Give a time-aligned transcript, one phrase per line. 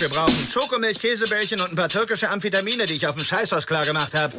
[0.00, 0.34] wir brauchen.
[0.52, 4.32] Schokomilch, Käsebällchen und ein paar türkische Amphetamine, die ich auf dem Scheißhaus klar gemacht habe.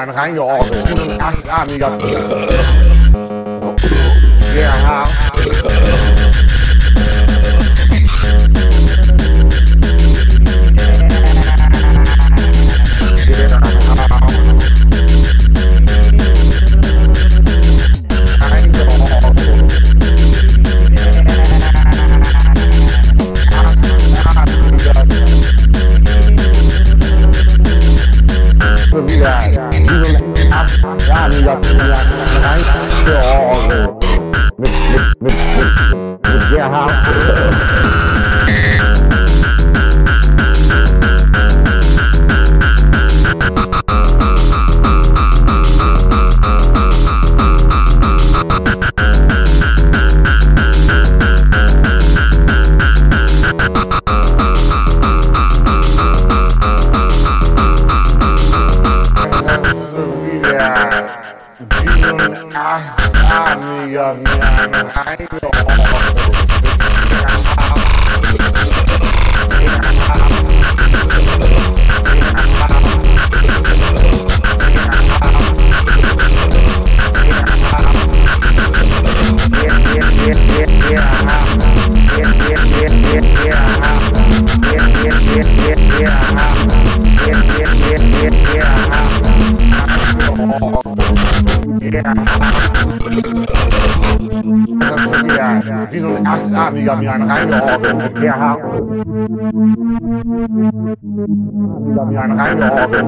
[0.00, 1.20] Der hat mir einen reingeordnet.
[1.20, 1.90] Achtarmiger.
[1.98, 2.49] Der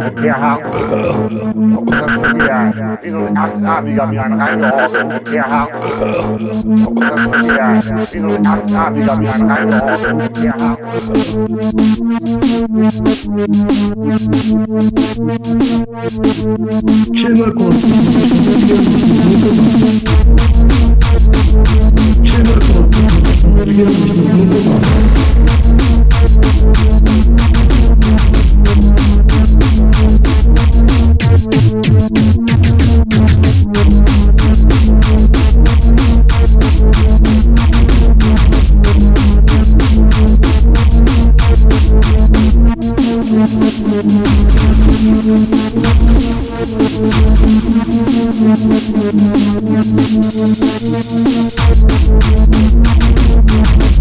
[0.03, 0.25] reingeordnet.
[0.25, 0.63] Der hart.
[2.49, 5.33] Ja, wie so ein Achtarmiger mir einen reingeordnet.
[5.33, 5.71] Der hart.
[7.57, 7.81] Ja,
[8.13, 10.37] wie so ein Achtarmiger mir einen reingeordnet.
[10.43, 10.79] Der hart.
[17.15, 17.83] Chimacos.
[44.03, 44.27] Thank
[53.83, 53.92] you.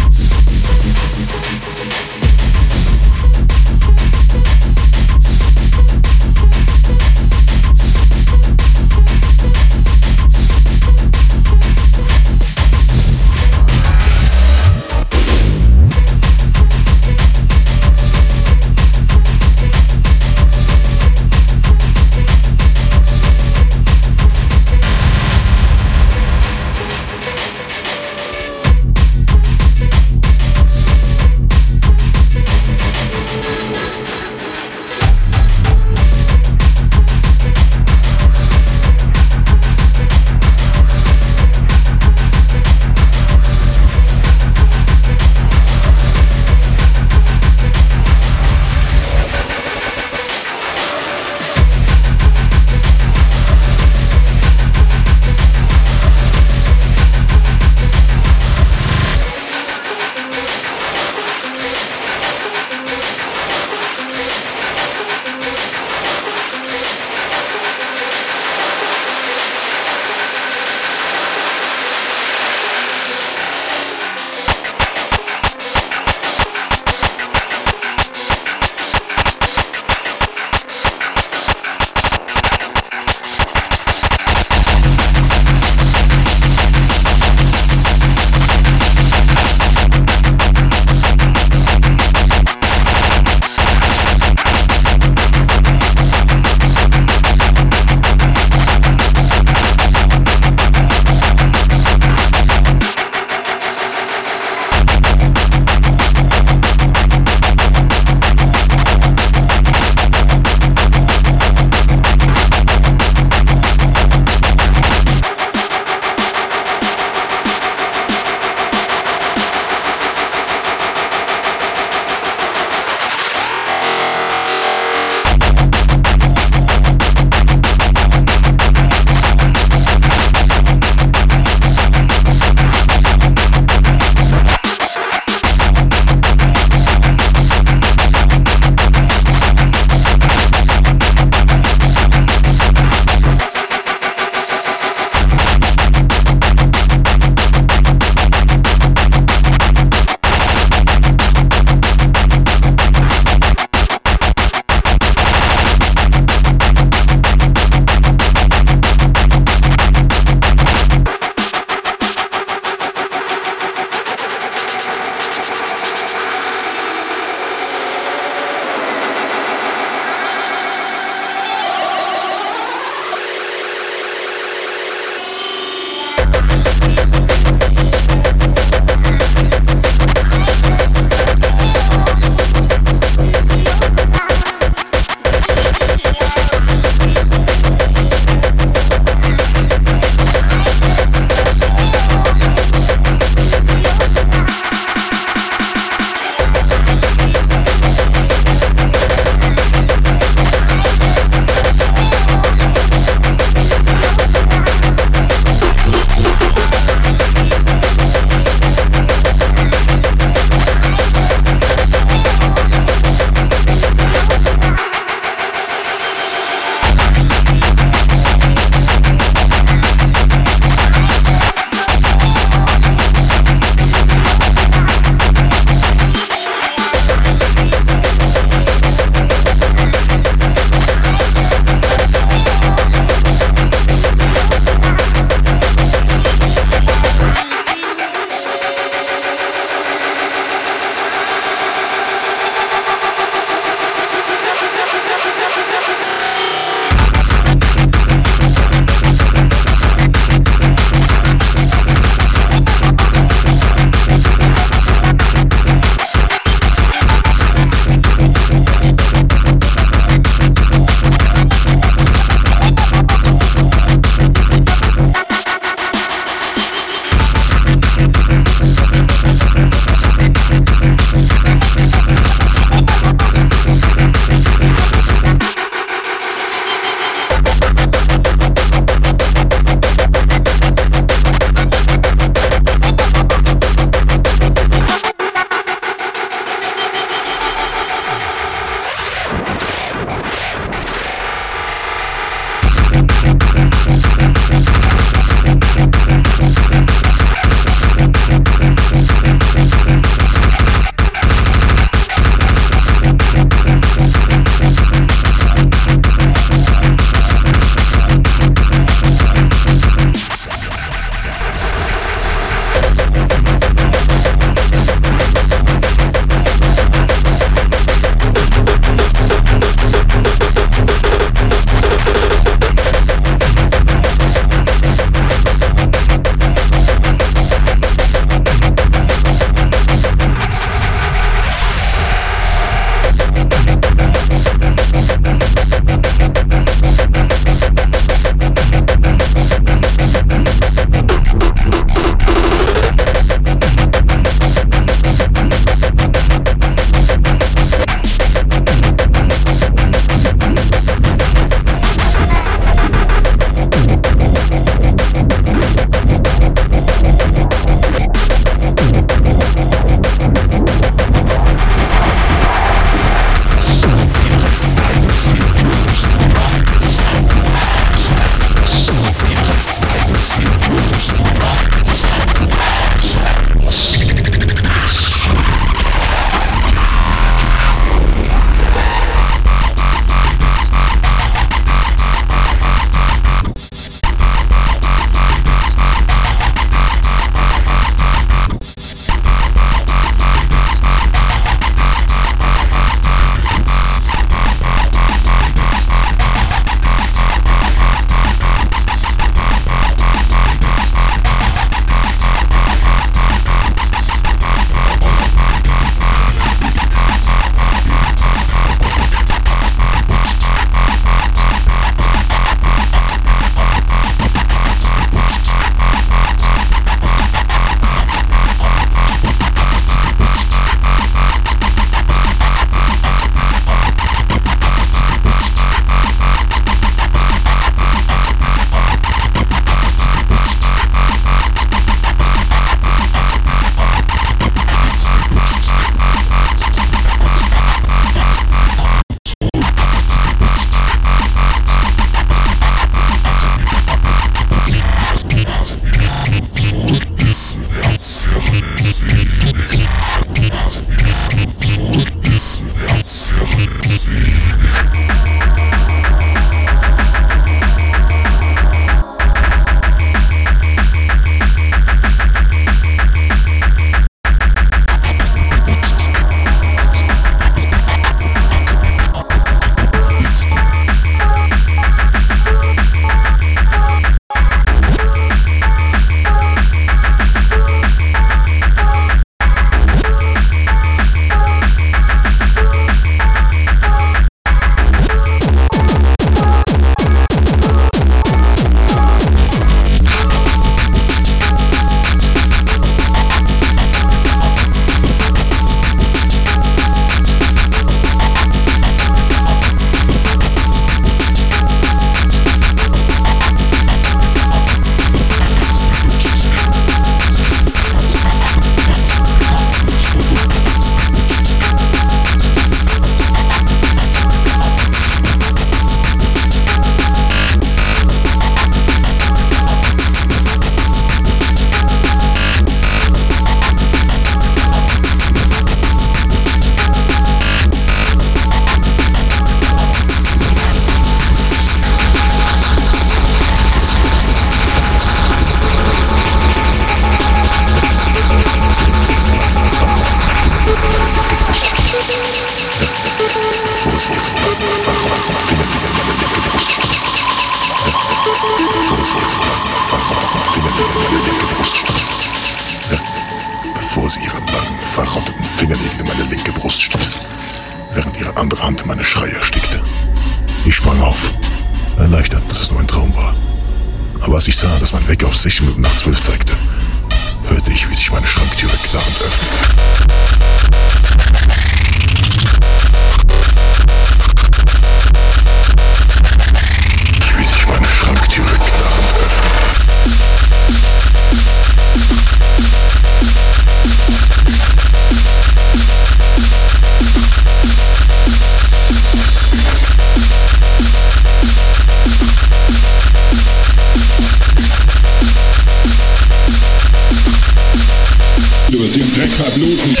[599.41, 600.00] Verbluten.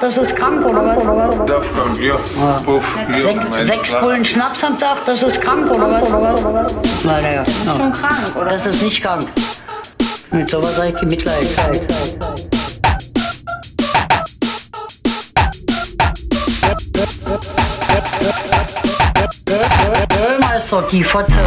[0.00, 1.46] Das ist krank, oder was?
[1.46, 2.16] Das kommt, ja.
[2.64, 4.02] Puff, ja, Sech, mein sechs Klar.
[4.02, 6.10] Bullen Schnaps am Tag, das ist krank, oder was?
[7.04, 7.42] Nein, naja.
[7.44, 8.44] Das ist schon krank, oder?
[8.46, 9.26] Das ist nicht krank.
[10.30, 11.46] Mit sowas habe ich kein Mitleid.
[20.40, 21.38] Meister, die Fotze.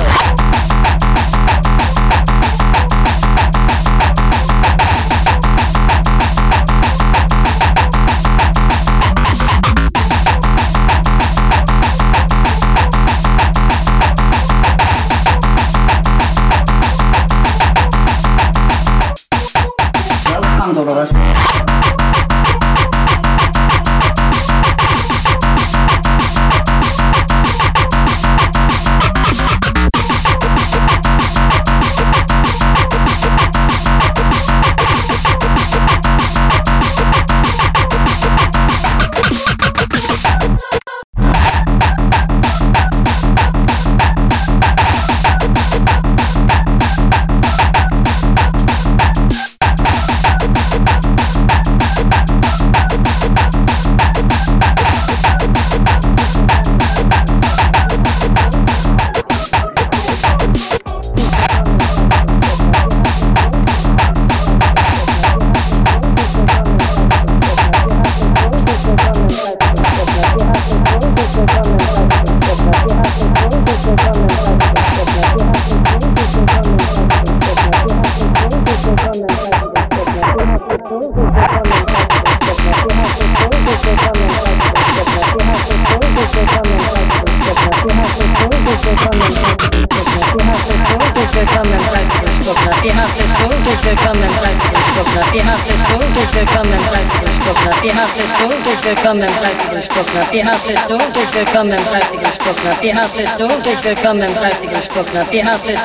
[102.94, 103.40] Spucknapf.
[103.40, 105.34] Ihr Herzlich willkommen im salzigen Spucknapf.
[105.34, 105.80] Ihr Herzlich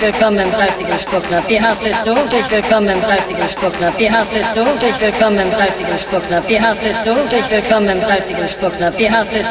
[0.00, 1.50] willkommen im salzigen Spucknapf.
[1.50, 1.96] Ihr Herzlich
[2.50, 4.00] willkommen im salzigen Spucknapf.
[4.00, 4.46] Ihr Herzlich
[5.00, 6.50] willkommen im salzigen Spucknapf.
[6.50, 6.96] Ihr Herzlich
[7.50, 8.98] willkommen im salzigen Spucknapf.
[8.98, 9.46] Ihr Herzlich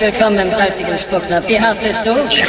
[0.00, 1.48] willkommen im salzigen Spucknapf.
[1.48, 1.96] Ihr Herzlich
[2.28, 2.44] Wie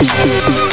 [0.00, 0.68] Thank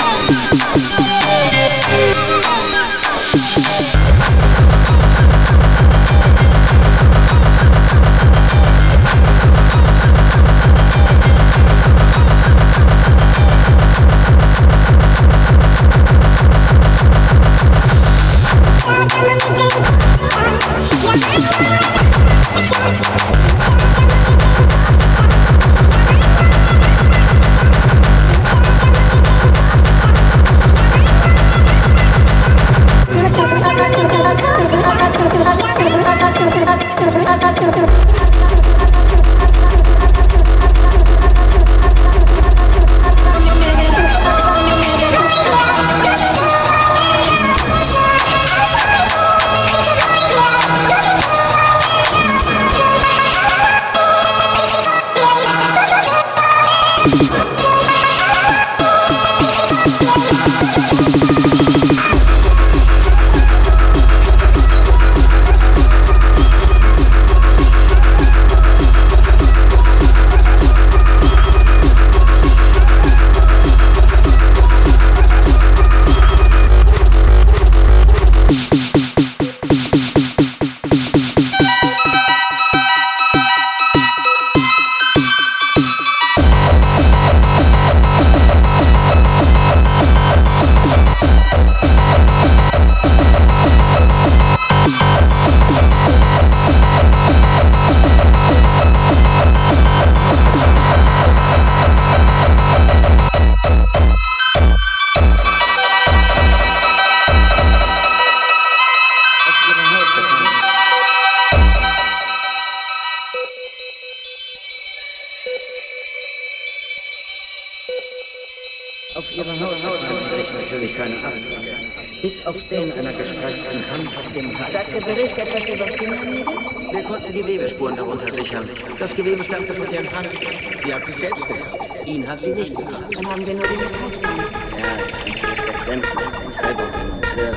[120.76, 121.76] natürlich keine Abdrücke.
[122.21, 124.73] Bis auf den einer gespreizten Hand auf dem Hals.
[124.73, 126.45] Sagt der Bericht etwas über Fingermüde?
[126.91, 128.67] Wir konnten die Gewebespuren darunter sichern.
[128.99, 130.80] Das Gewebe stammte von ihren Handschellen.
[130.84, 131.88] Sie hat sich selbst gekratzt.
[132.05, 133.15] Ihn hat sie nicht gekratzt.
[133.15, 134.38] Dann haben wir nur die Metallspuren.
[134.78, 134.97] Ja,
[135.41, 137.55] der ist der Klempner, ein und Monteur.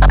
[0.00, 0.07] Sie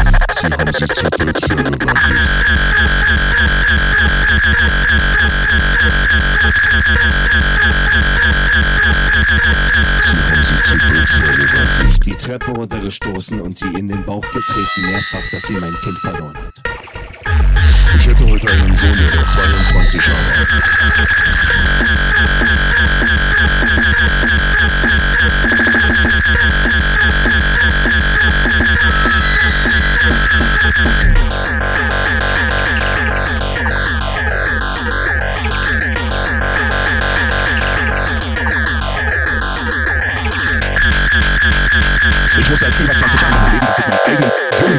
[12.06, 16.38] Die Treppe runtergestoßen und sie in den Bauch getreten, mehrfach, dass sie mein Kind verloren
[16.38, 16.62] hat.
[18.00, 20.78] Ich hätte heute einen Sohn, der wäre 22 Jahre alt.
[42.48, 44.78] Ich muss seit über 20 Jahren mein Leben, dass ich meinen eigenen bin.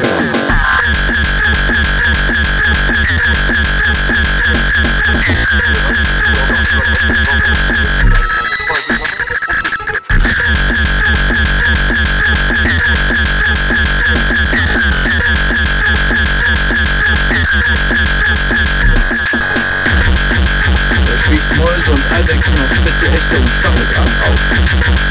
[21.05, 25.08] Er schießt Mäuse und Eidechsen auf spitze Äste und Stacheldraht auf.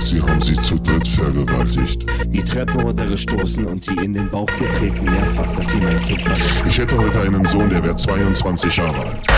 [0.00, 2.06] Sie haben sie zu dritt vergewaltigt.
[2.26, 6.58] Die Treppe runtergestoßen und sie in den Bauch getreten, mehrfach, dass sie mein Kind verloren
[6.58, 6.66] hat.
[6.66, 9.33] Ich hätte heute einen Sohn, der wäre 22 Jahre alt.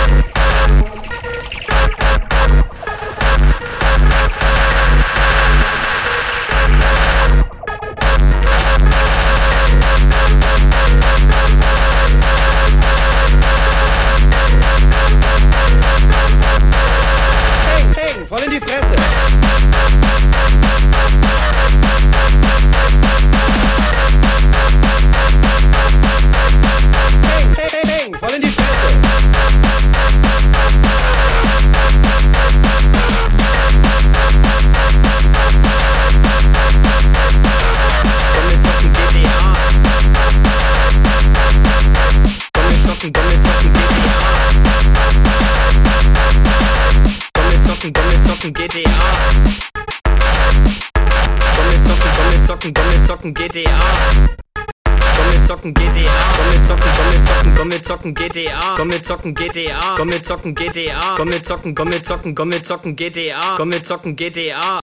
[59.06, 59.94] Mit zocken GTA.
[59.94, 61.14] Komm mit zocken GTA.
[61.16, 63.54] Komm mit zocken, komm mit zocken, komm mit zocken GTA.
[63.56, 64.80] Komm mit zocken GTA.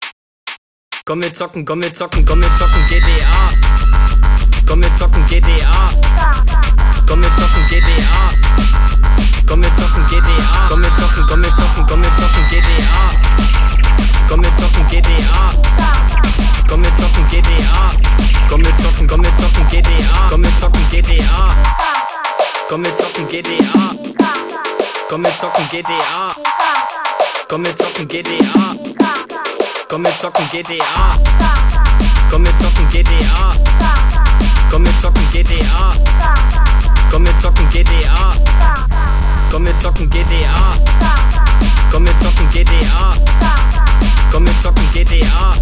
[1.05, 3.51] Komm mit zocken, komm mit zocken, komm mit zocken GTA.
[4.67, 5.91] Komm mit zocken GTA.
[7.07, 8.31] Komm mit zocken GTA.
[9.47, 10.67] Komm mit zocken GTA.
[10.69, 13.11] Komm mit zocken, komm mit zocken, komm mit zocken GTA.
[14.29, 15.53] Komm mit zocken GTA.
[16.69, 17.93] Komm mit zocken GTA.
[18.49, 20.29] Komm mit zocken, komm mit zocken GTA.
[20.31, 22.06] Komm mit zocken GTA.
[22.69, 23.95] Komm mit zocken GTA.
[25.09, 26.35] Komm mit zocken GTA.
[27.47, 28.75] Komm mit zocken GTA.
[29.89, 31.17] Komm mit zocken GTA.
[32.31, 33.53] Komm mit zocken GTA.
[34.71, 35.93] Komm mit zocken GTA.
[37.11, 38.33] Komm mit zocken GTA.
[39.51, 40.55] Komm mit zocken GTA.
[41.91, 43.13] Komm mit zocken GTA.
[44.31, 45.53] Komm mit zocken GTA.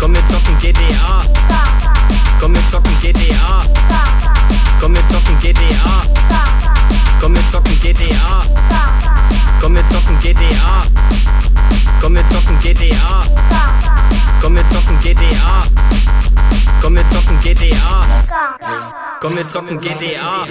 [0.00, 1.20] Komm mit zocken GTA.
[2.40, 4.33] Komm mit zocken GTA.
[4.80, 6.14] Komm mit zocken GTA.
[7.54, 8.42] zocken GTA.
[9.60, 10.82] Komm, wir zocken GTA.
[12.00, 13.22] Komm, wir zocken GTA.
[14.40, 15.62] Komm, wir zocken GTA.
[16.80, 18.04] Komm, wir zocken GTA.
[19.20, 20.46] Komm, wir zocken GTA.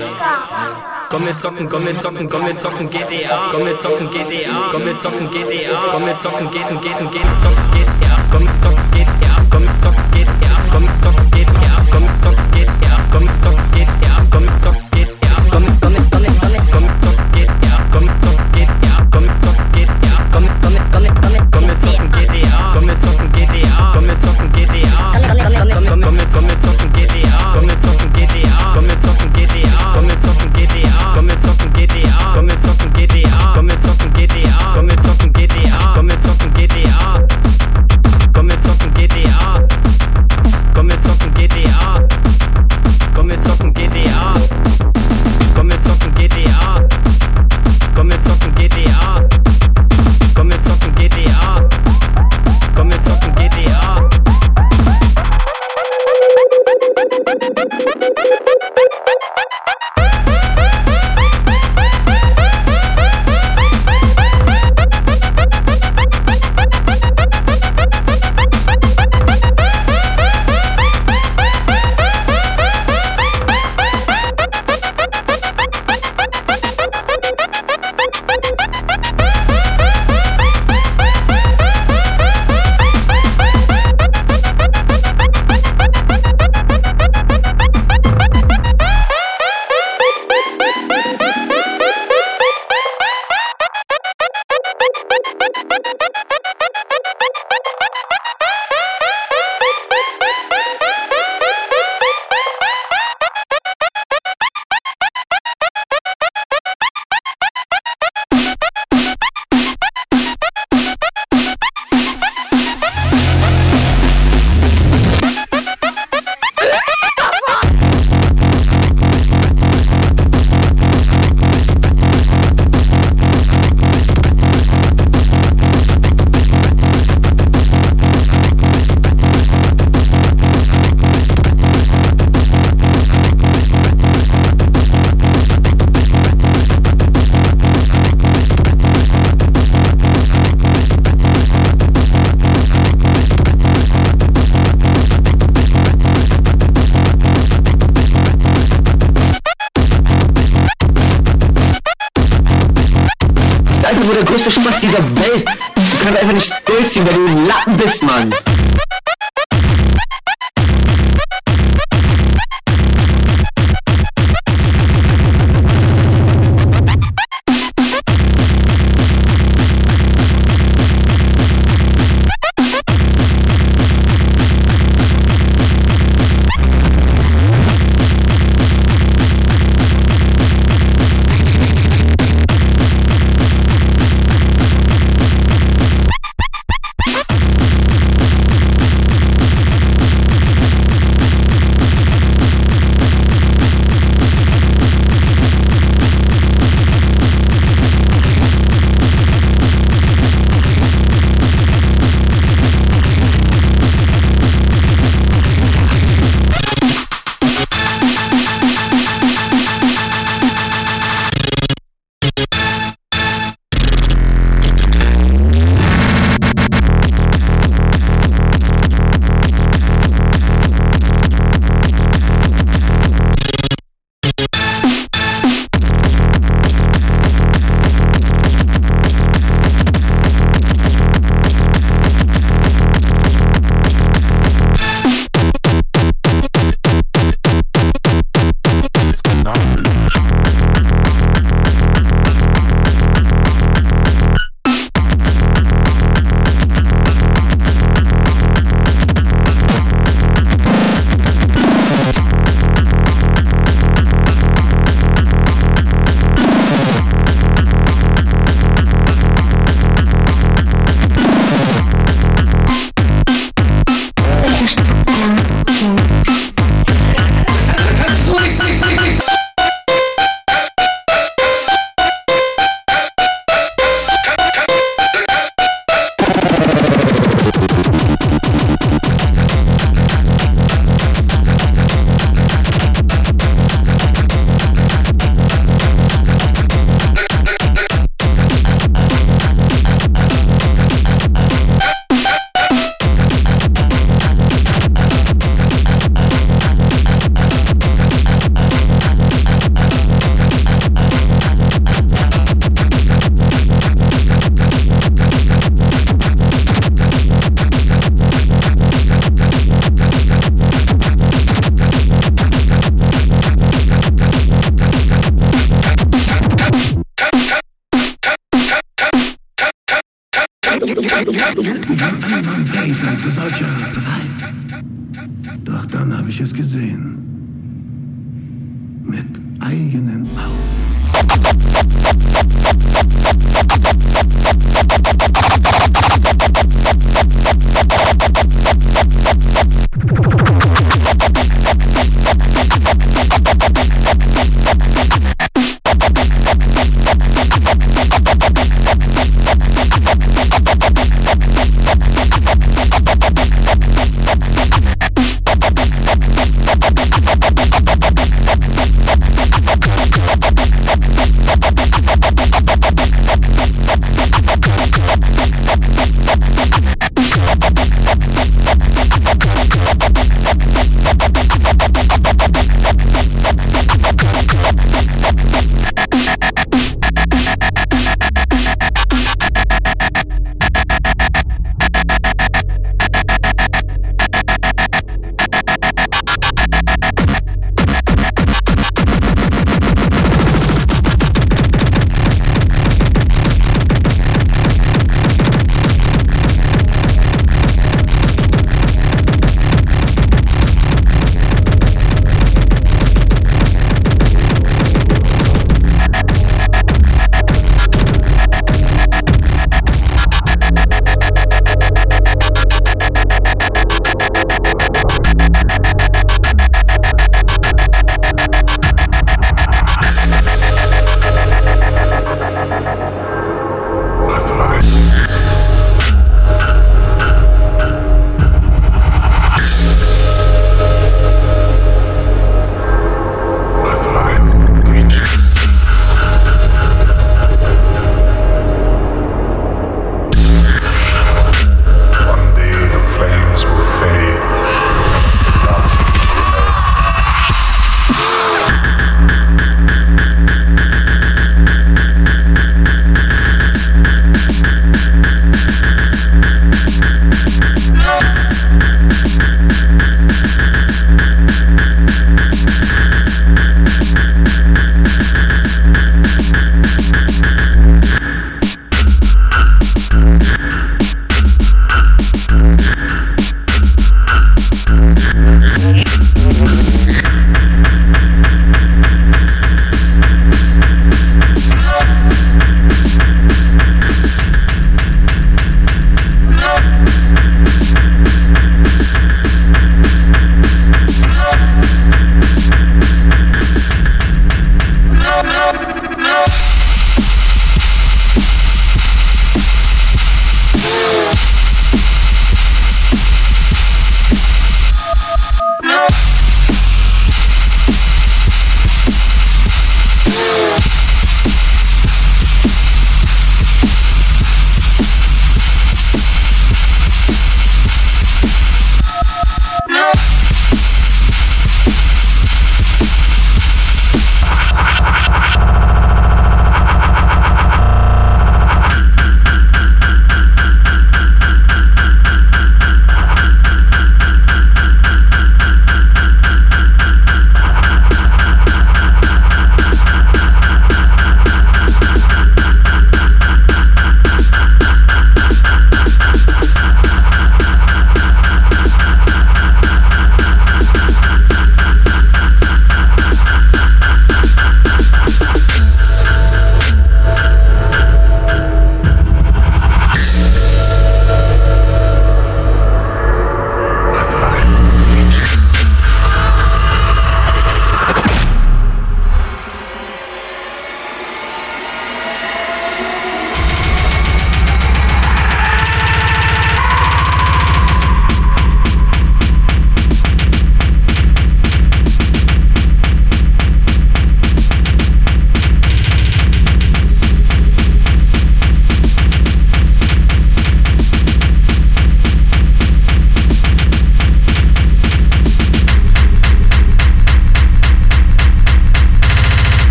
[1.10, 3.38] Komm, wir zocken, komm, wir zocken, komm, wir zocken GTA.
[3.52, 4.70] Komm, wir zocken GTA.
[4.72, 5.78] Komm, wir zocken GTA.
[5.92, 8.16] Komm, wir zocken, gehen, gehen, gehen, zocken GTA.
[8.32, 9.36] Komm, wir zocken GTA.
[9.52, 10.56] Komm, wir zocken GTA.
[10.72, 11.83] Komm, wir zocken GTA.
[13.44, 14.13] talk it.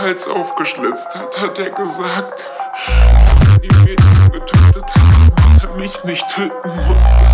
[0.00, 2.46] Hals aufgeschlitzt hat, hat er gesagt,
[3.38, 7.29] dass er die Mädchen getötet hat, damit er mich nicht töten musste.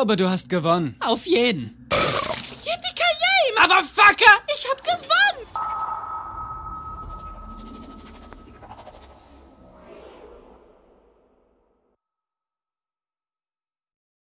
[0.00, 0.96] Glaube, du hast gewonnen.
[1.00, 1.79] Auf jeden.